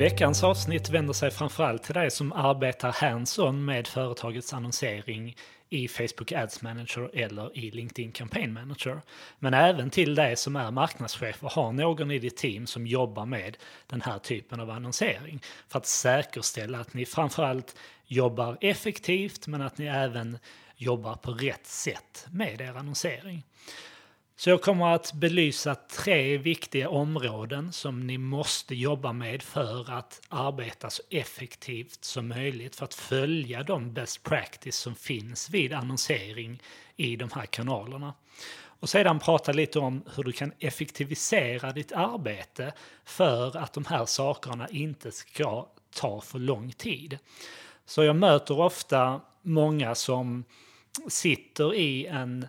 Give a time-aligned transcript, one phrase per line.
[0.00, 5.36] Veckans avsnitt vänder sig framförallt till dig som arbetar hands-on med företagets annonsering
[5.70, 9.00] i Facebook Ads Manager eller i LinkedIn Campaign Manager.
[9.38, 13.26] Men även till dig som är marknadschef och har någon i ditt team som jobbar
[13.26, 13.56] med
[13.86, 15.42] den här typen av annonsering.
[15.68, 17.76] För att säkerställa att ni framförallt
[18.06, 20.38] jobbar effektivt men att ni även
[20.76, 23.42] jobbar på rätt sätt med er annonsering.
[24.40, 30.20] Så jag kommer att belysa tre viktiga områden som ni måste jobba med för att
[30.28, 36.62] arbeta så effektivt som möjligt för att följa de best practice som finns vid annonsering
[36.96, 38.14] i de här kanalerna.
[38.62, 42.72] Och sedan prata lite om hur du kan effektivisera ditt arbete
[43.04, 47.18] för att de här sakerna inte ska ta för lång tid.
[47.86, 50.44] Så jag möter ofta många som
[51.08, 52.46] sitter i en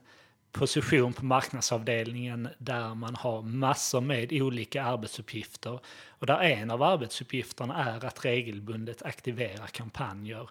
[0.52, 7.86] position på marknadsavdelningen där man har massor med olika arbetsuppgifter och där en av arbetsuppgifterna
[7.86, 10.50] är att regelbundet aktivera kampanjer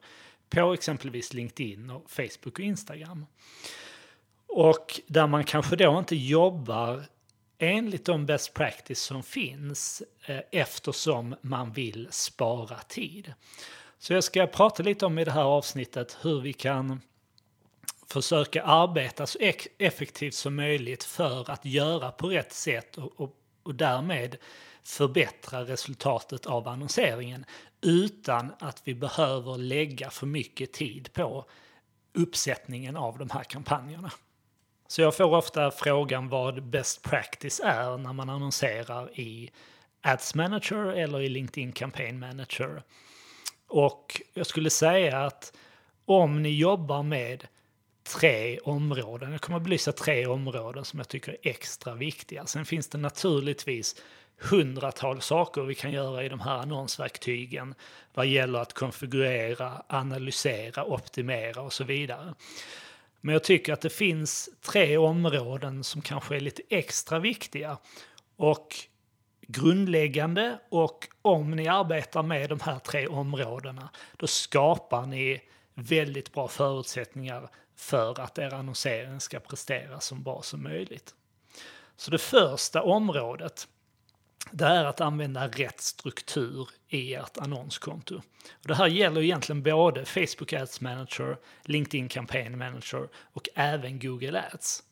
[0.51, 3.27] på exempelvis LinkedIn, och Facebook och Instagram.
[4.47, 7.05] Och där man kanske då inte jobbar
[7.59, 13.33] enligt de best practice som finns eh, eftersom man vill spara tid.
[13.99, 17.01] Så jag ska prata lite om i det här avsnittet hur vi kan
[18.13, 19.39] försöka arbeta så
[19.79, 24.37] effektivt som möjligt för att göra på rätt sätt och, och, och därmed
[24.83, 27.45] förbättra resultatet av annonseringen
[27.81, 31.45] utan att vi behöver lägga för mycket tid på
[32.13, 34.13] uppsättningen av de här kampanjerna.
[34.89, 39.51] Så jag får ofta frågan vad best practice är när man annonserar i
[40.01, 42.83] Ads Manager eller i LinkedIn Campaign Manager.
[43.69, 45.53] Och jag skulle säga att
[46.05, 47.47] om ni jobbar med
[48.11, 49.33] tre områden.
[49.33, 52.47] Jag kommer att belysa tre områden som jag tycker är extra viktiga.
[52.47, 54.03] Sen finns det naturligtvis
[54.39, 57.75] hundratals saker vi kan göra i de här annonsverktygen
[58.15, 62.35] vad gäller att konfigurera, analysera, optimera och så vidare.
[63.21, 67.79] Men jag tycker att det finns tre områden som kanske är lite extra viktiga
[68.37, 68.75] och
[69.47, 75.41] grundläggande och om ni arbetar med de här tre områdena då skapar ni
[75.75, 77.49] väldigt bra förutsättningar
[77.81, 81.15] för att er annonsering ska prestera så bra som möjligt.
[81.97, 83.69] Så det första området
[84.51, 88.17] det är att använda rätt struktur i ert annonskonto.
[88.51, 94.45] Och det här gäller egentligen både Facebook Ads Manager, LinkedIn Campaign Manager och även Google
[94.53, 94.83] Ads.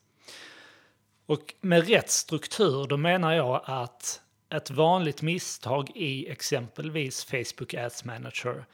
[1.25, 8.05] Och med rätt struktur då menar jag att ett vanligt misstag i exempelvis Facebook Ads
[8.05, 8.65] Manager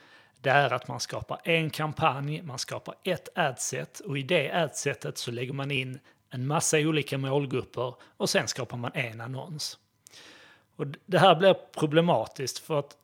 [0.45, 5.17] det är att man skapar en kampanj, man skapar ett adset och i det adsetet
[5.17, 9.79] så lägger man in en massa olika målgrupper och sen skapar man en annons.
[10.75, 12.97] Och det här blir problematiskt för att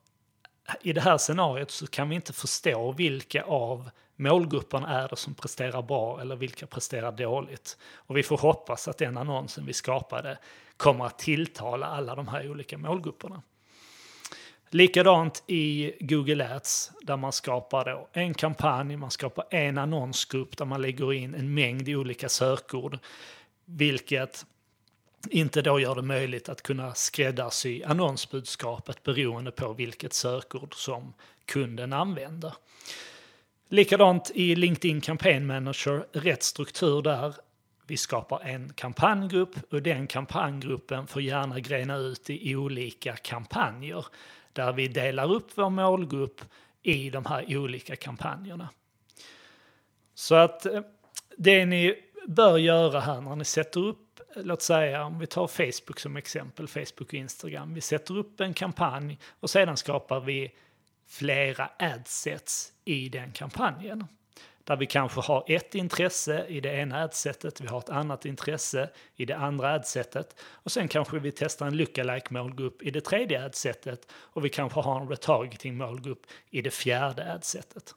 [0.82, 5.34] i det här scenariot så kan vi inte förstå vilka av målgrupperna är det som
[5.34, 7.78] presterar bra eller vilka presterar dåligt.
[7.96, 10.38] Och vi får hoppas att den annonsen vi skapade
[10.78, 13.42] kommer att tilltala alla de här olika målgrupperna.
[14.74, 20.66] Likadant i Google Ads där man skapar då en kampanj, man skapar en annonsgrupp där
[20.66, 23.00] man lägger in en mängd olika sökord.
[23.66, 24.46] Vilket
[25.30, 31.14] inte då gör det möjligt att kunna skräddarsy annonsbudskapet beroende på vilket sökord som
[31.46, 32.54] kunden använder.
[33.70, 37.36] Likadant i LinkedIn Campaign Manager, rätt struktur där.
[37.88, 44.06] Vi skapar en kampanjgrupp och den kampanjgruppen får gärna grena ut i olika kampanjer
[44.54, 46.42] där vi delar upp vår målgrupp
[46.82, 48.70] i de här olika kampanjerna.
[50.14, 50.82] Så att eh,
[51.38, 51.96] det ni
[52.28, 56.68] bör göra här när ni sätter upp, låt säga om vi tar Facebook som exempel,
[56.68, 57.74] Facebook och Instagram.
[57.74, 60.52] Vi sätter upp en kampanj och sedan skapar vi
[61.08, 64.08] flera adsets i den kampanjen.
[64.64, 68.90] Där vi kanske har ett intresse i det ena adsetet, vi har ett annat intresse
[69.16, 73.46] i det andra adsetet och sen kanske vi testar en lookalike målgrupp i det tredje
[73.46, 77.96] adsetet och vi kanske har en retargeting målgrupp i det fjärde adsetet.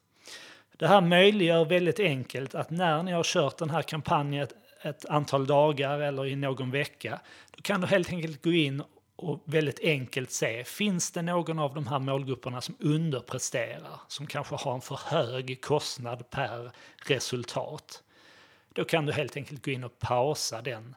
[0.76, 4.48] Det här möjliggör väldigt enkelt att när ni har kört den här kampanjen
[4.82, 7.20] ett antal dagar eller i någon vecka,
[7.56, 8.82] då kan du helt enkelt gå in
[9.16, 14.54] och väldigt enkelt se, finns det någon av de här målgrupperna som underpresterar, som kanske
[14.54, 16.72] har en för hög kostnad per
[17.06, 18.02] resultat?
[18.72, 20.96] Då kan du helt enkelt gå in och pausa den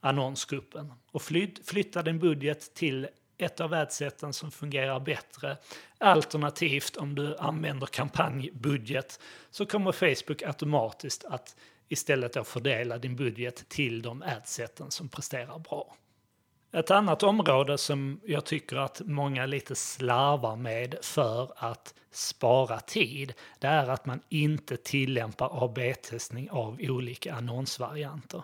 [0.00, 1.22] annonsgruppen och
[1.64, 3.08] flytta din budget till
[3.38, 5.56] ett av adseten som fungerar bättre.
[5.98, 9.20] Alternativt om du använder kampanjbudget
[9.50, 11.56] så kommer Facebook automatiskt att
[11.88, 15.96] istället då fördela din budget till de adseten som presterar bra.
[16.74, 23.32] Ett annat område som jag tycker att många lite slarvar med för att spara tid,
[23.58, 28.42] det är att man inte tillämpar AB-testning av olika annonsvarianter.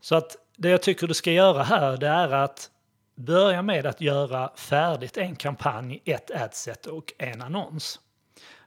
[0.00, 2.70] Så att det jag tycker du ska göra här, det är att
[3.14, 8.00] börja med att göra färdigt en kampanj, ett adset och en annons.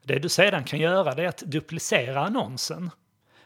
[0.04, 2.90] Det du sedan kan göra det är att duplicera annonsen.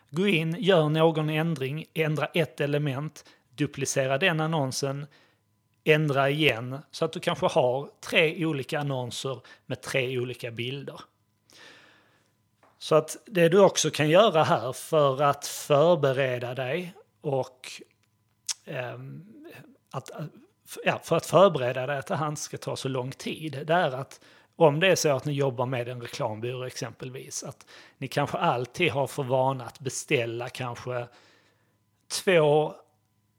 [0.09, 3.25] Gå in, gör någon ändring, ändra ett element,
[3.55, 5.07] duplicera den annonsen,
[5.83, 11.01] ändra igen så att du kanske har tre olika annonser med tre olika bilder.
[12.77, 17.71] Så att det du också kan göra här för att förbereda dig och
[18.65, 18.99] eh,
[19.91, 20.09] att,
[20.83, 23.73] ja, för att förbereda dig att det här inte ska ta så lång tid, det
[23.73, 24.19] är att
[24.55, 27.65] om det är så att ni jobbar med en reklambyrå exempelvis, att
[27.97, 31.07] ni kanske alltid har för vana att beställa kanske
[32.07, 32.75] två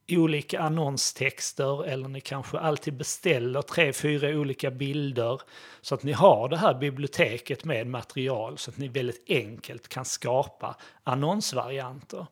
[0.08, 5.40] olika annonstexter eller ni kanske alltid beställer tre, fyra olika bilder
[5.80, 10.04] så att ni har det här biblioteket med material så att ni väldigt enkelt kan
[10.04, 12.26] skapa annonsvarianter.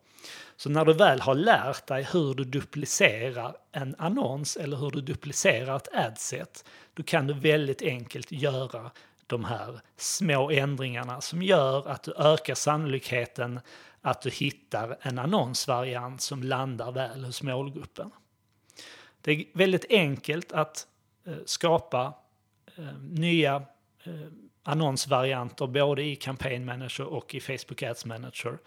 [0.56, 5.00] Så när du väl har lärt dig hur du duplicerar en annons eller hur du
[5.00, 8.90] duplicerar ett adset, då kan du väldigt enkelt göra
[9.26, 13.60] de här små ändringarna som gör att du ökar sannolikheten
[14.00, 18.10] att du hittar en annonsvariant som landar väl hos målgruppen.
[19.20, 20.86] Det är väldigt enkelt att
[21.26, 22.14] eh, skapa
[22.76, 23.54] eh, nya
[24.04, 24.12] eh,
[24.62, 28.58] annonsvarianter både i Campaign Manager och i Facebook Ads Manager.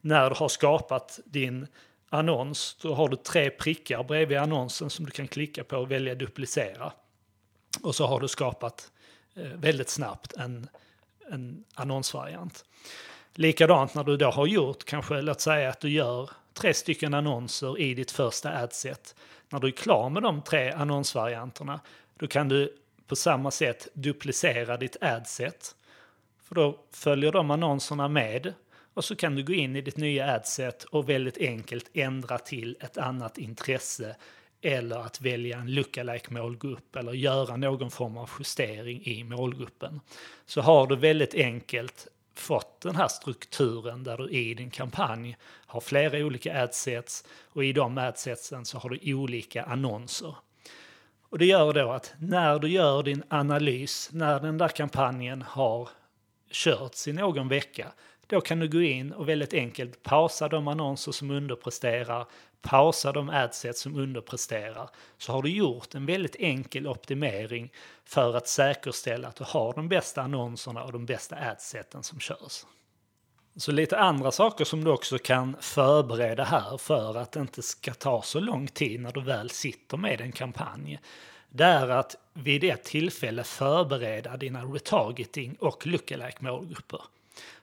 [0.00, 1.66] När du har skapat din
[2.08, 6.14] annons, då har du tre prickar bredvid annonsen som du kan klicka på och välja
[6.14, 6.92] duplicera.
[7.82, 8.92] Och så har du skapat
[9.40, 10.68] Eh, väldigt snabbt en,
[11.30, 12.64] en annonsvariant.
[13.34, 17.80] Likadant när du då har gjort, kanske låt säga att du gör tre stycken annonser
[17.80, 19.14] i ditt första adset.
[19.48, 21.80] När du är klar med de tre annonsvarianterna,
[22.16, 22.76] då kan du
[23.06, 25.74] på samma sätt duplicera ditt adset.
[26.42, 28.54] För då följer de annonserna med
[28.94, 32.76] och så kan du gå in i ditt nya adset och väldigt enkelt ändra till
[32.80, 34.16] ett annat intresse
[34.62, 40.00] eller att välja en lookalike målgrupp eller göra någon form av justering i målgruppen.
[40.46, 45.36] Så har du väldigt enkelt fått den här strukturen där du i din kampanj
[45.66, 50.34] har flera olika adsets och i de adsetsen så har du olika annonser.
[51.22, 55.88] Och det gör då att när du gör din analys, när den där kampanjen har
[56.50, 57.92] körts i någon vecka,
[58.26, 62.26] då kan du gå in och väldigt enkelt pausa de annonser som underpresterar,
[62.62, 67.72] pausa de adsets som underpresterar, så har du gjort en väldigt enkel optimering
[68.04, 72.64] för att säkerställa att du har de bästa annonserna och de bästa adseten som körs.
[73.56, 77.94] Så lite andra saker som du också kan förbereda här för att det inte ska
[77.94, 81.00] ta så lång tid när du väl sitter med en kampanj.
[81.48, 87.00] Det är att vid ett tillfälle förbereda dina retargeting och lookalike målgrupper.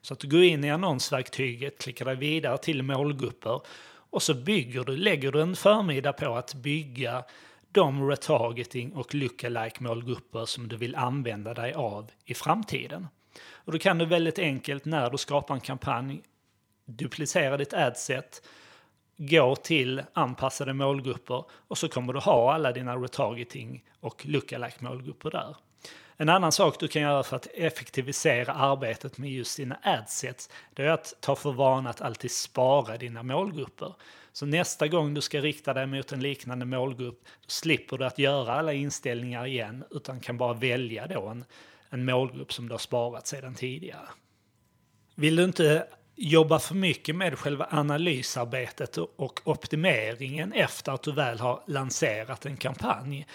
[0.01, 3.61] Så att du går in i annonsverktyget, klickar dig vidare till målgrupper
[4.17, 7.23] och så bygger du, lägger du en förmiddag på att bygga
[7.71, 13.07] de retargeting och lookalike målgrupper som du vill använda dig av i framtiden.
[13.51, 16.21] Och då kan du väldigt enkelt när du skapar en kampanj
[16.85, 18.47] duplicera ditt adset,
[19.17, 25.31] gå till anpassade målgrupper och så kommer du ha alla dina retargeting och lookalike målgrupper
[25.31, 25.55] där.
[26.19, 30.83] En annan sak du kan göra för att effektivisera arbetet med just dina adsets, det
[30.83, 33.93] är att ta för vana att alltid spara dina målgrupper.
[34.31, 38.19] Så nästa gång du ska rikta dig mot en liknande målgrupp, då slipper du att
[38.19, 41.45] göra alla inställningar igen, utan kan bara välja då en,
[41.89, 44.07] en målgrupp som du har sparat sedan tidigare.
[45.15, 51.39] Vill du inte jobba för mycket med själva analysarbetet och optimeringen efter att du väl
[51.39, 53.27] har lanserat en kampanj,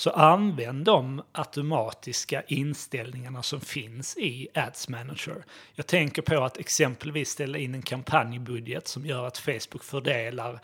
[0.00, 5.44] så använd de automatiska inställningarna som finns i Ads Manager.
[5.74, 10.60] Jag tänker på att exempelvis ställa in en kampanjbudget som gör att Facebook fördelar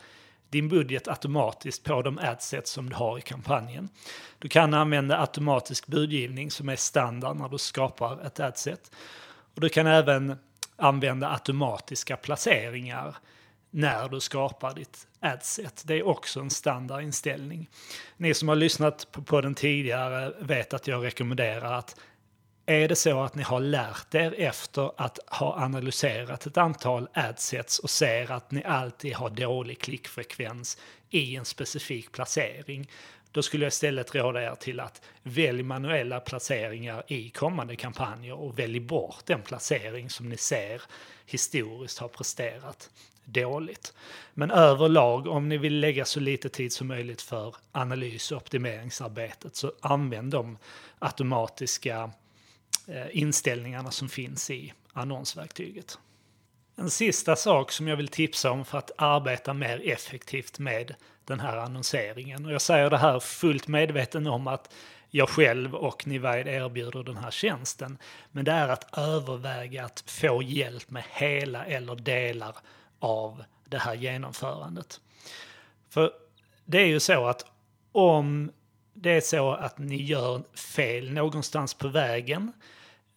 [0.48, 3.88] din budget automatiskt på de adset som du har i kampanjen.
[4.38, 8.90] Du kan använda automatisk budgivning som är standard när du skapar ett adset.
[9.54, 10.36] Och du kan även
[10.76, 13.16] använda automatiska placeringar
[13.70, 15.82] när du skapar ditt adset.
[15.86, 17.70] Det är också en standardinställning.
[18.16, 21.96] Ni som har lyssnat på den tidigare vet att jag rekommenderar att
[22.66, 27.78] är det så att ni har lärt er efter att ha analyserat ett antal adsets
[27.78, 30.78] och ser att ni alltid har dålig klickfrekvens
[31.10, 32.90] i en specifik placering,
[33.32, 38.58] då skulle jag istället råda er till att välja manuella placeringar i kommande kampanjer och
[38.58, 40.82] välj bort den placering som ni ser
[41.26, 42.90] historiskt har presterat
[43.26, 43.92] dåligt.
[44.34, 49.56] Men överlag, om ni vill lägga så lite tid som möjligt för analys och optimeringsarbetet
[49.56, 50.58] så använd de
[50.98, 52.10] automatiska
[52.86, 55.98] eh, inställningarna som finns i annonsverktyget.
[56.76, 61.40] En sista sak som jag vill tipsa om för att arbeta mer effektivt med den
[61.40, 62.46] här annonseringen.
[62.46, 64.74] Och jag säger det här fullt medveten om att
[65.10, 67.98] jag själv och Nivide erbjuder den här tjänsten.
[68.32, 72.56] Men det är att överväga att få hjälp med hela eller delar
[72.98, 75.00] av det här genomförandet.
[75.88, 76.12] För
[76.64, 77.44] det är ju så att
[77.92, 78.52] om
[78.94, 82.52] det är så att ni gör fel någonstans på vägen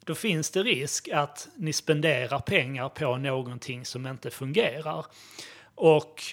[0.09, 5.05] då finns det risk att ni spenderar pengar på någonting som inte fungerar.
[5.75, 6.23] Och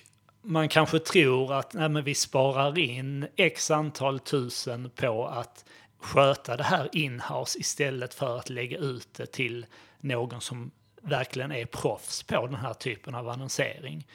[0.43, 5.65] man kanske tror att nej, men vi sparar in x antal tusen på att
[5.99, 9.67] sköta det här inhouse istället för att lägga ut det till
[10.01, 10.71] någon som
[11.07, 14.07] verkligen är proffs på den här typen av annonsering.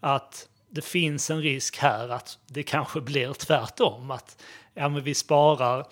[0.00, 4.10] Att det finns en risk här att det kanske blir tvärtom.
[4.10, 4.42] Att
[4.74, 5.86] ja, men vi sparar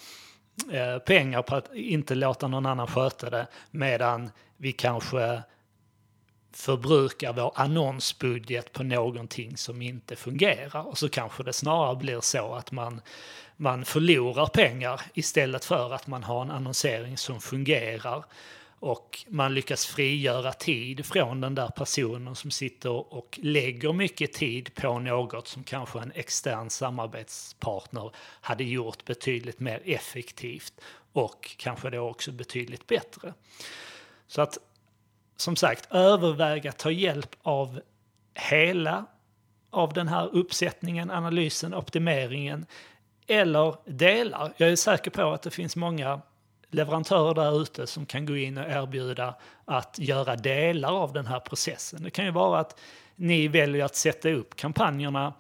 [0.73, 5.43] eh, pengar på att inte låta någon annan sköta det medan vi kanske
[6.53, 10.87] förbrukar vår annonsbudget på någonting som inte fungerar.
[10.87, 13.01] Och så kanske det snarare blir så att man,
[13.57, 18.25] man förlorar pengar istället för att man har en annonsering som fungerar
[18.81, 24.75] och man lyckas frigöra tid från den där personen som sitter och lägger mycket tid
[24.75, 30.81] på något som kanske en extern samarbetspartner hade gjort betydligt mer effektivt
[31.13, 33.35] och kanske då också betydligt bättre.
[34.27, 34.59] Så att
[35.37, 37.81] som sagt, överväga att ta hjälp av
[38.35, 39.07] hela
[39.71, 42.67] av den här uppsättningen, analysen, optimeringen
[43.27, 44.53] eller delar.
[44.57, 46.21] Jag är säker på att det finns många
[46.71, 51.41] leverantörer där ute som kan gå in och erbjuda att göra delar av den här
[51.41, 52.03] processen.
[52.03, 52.81] Det kan ju vara att
[53.17, 55.35] ni väljer att sätta upp kampanjerna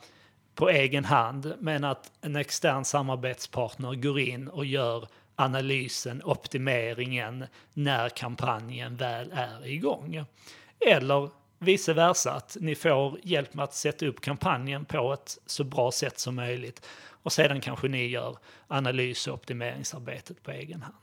[0.55, 8.09] på egen hand men att en extern samarbetspartner går in och gör analysen, optimeringen när
[8.09, 10.25] kampanjen väl är igång.
[10.87, 15.65] Eller vice versa, att ni får hjälp med att sätta upp kampanjen på ett så
[15.65, 16.87] bra sätt som möjligt
[17.23, 18.37] och sedan kanske ni gör
[18.69, 20.95] analys och optimeringsarbetet på egen hand.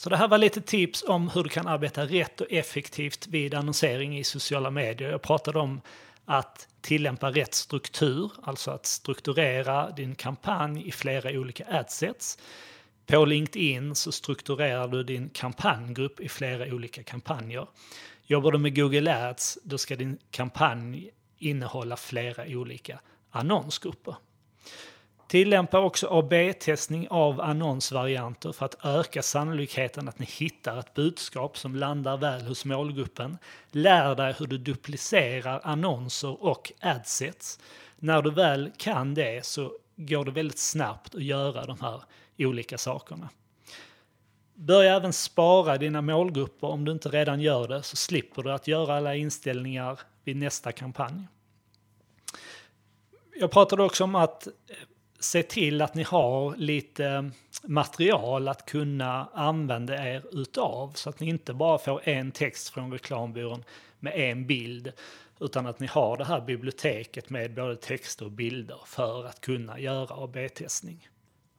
[0.00, 3.54] Så det här var lite tips om hur du kan arbeta rätt och effektivt vid
[3.54, 5.10] annonsering i sociala medier.
[5.10, 5.80] Jag pratade om
[6.24, 12.38] att tillämpa rätt struktur, alltså att strukturera din kampanj i flera olika adsets.
[13.06, 17.66] På LinkedIn så strukturerar du din kampanjgrupp i flera olika kampanjer.
[18.26, 23.00] Jobbar du med Google Ads, då ska din kampanj innehålla flera olika
[23.30, 24.16] annonsgrupper.
[25.28, 31.76] Tillämpa också AB-testning av annonsvarianter för att öka sannolikheten att ni hittar ett budskap som
[31.76, 33.38] landar väl hos målgruppen.
[33.70, 37.58] Lär dig hur du duplicerar annonser och adsets.
[37.96, 42.02] När du väl kan det så går det väldigt snabbt att göra de här
[42.38, 43.28] olika sakerna.
[44.54, 48.68] Börja även spara dina målgrupper om du inte redan gör det så slipper du att
[48.68, 51.28] göra alla inställningar vid nästa kampanj.
[53.40, 54.48] Jag pratade också om att
[55.18, 57.22] se till att ni har lite eh,
[57.62, 62.92] material att kunna använda er utav så att ni inte bara får en text från
[62.92, 63.64] reklambyrån
[63.98, 64.92] med en bild
[65.40, 69.78] utan att ni har det här biblioteket med både texter och bilder för att kunna
[69.80, 71.08] göra AB-testning.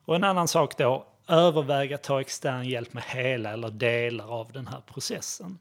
[0.05, 4.51] Och en annan sak då, överväga att ta extern hjälp med hela eller delar av
[4.51, 5.59] den här processen.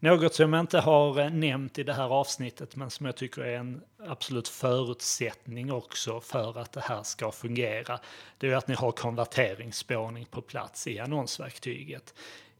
[0.00, 3.42] Något som jag inte har eh, nämnt i det här avsnittet men som jag tycker
[3.42, 7.98] är en absolut förutsättning också för att det här ska fungera.
[8.38, 12.14] Det är att ni har konverteringsspårning på plats i annonsverktyget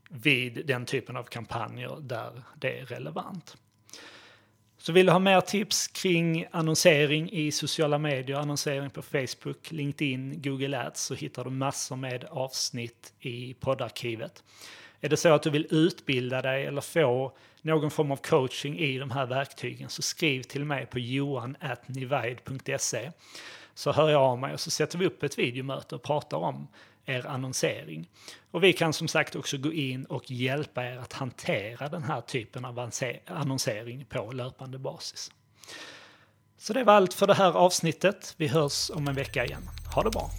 [0.09, 3.57] vid den typen av kampanjer där det är relevant.
[4.83, 10.43] Så vill du ha mer tips kring annonsering i sociala medier, annonsering på Facebook, LinkedIn,
[10.43, 14.43] Google Ads så hittar du massor med avsnitt i poddarkivet.
[15.01, 17.33] Är det så att du vill utbilda dig eller få
[17.63, 23.11] någon form av coaching i de här verktygen så skriv till mig på johan.nivide.se
[23.75, 26.69] så hör jag av mig och så sätter vi upp ett videomöte och pratar om
[27.07, 28.09] er annonsering.
[28.50, 32.21] Och vi kan som sagt också gå in och hjälpa er att hantera den här
[32.21, 32.91] typen av
[33.27, 35.31] annonsering på löpande basis.
[36.59, 38.35] Så det var allt för det här avsnittet.
[38.37, 39.62] Vi hörs om en vecka igen.
[39.95, 40.31] Ha det bra!